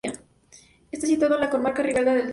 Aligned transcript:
Está 0.91 1.05
situado 1.05 1.35
en 1.35 1.41
la 1.41 1.51
comarca 1.51 1.83
Ribera 1.83 2.05
del 2.15 2.23
Duero. 2.23 2.29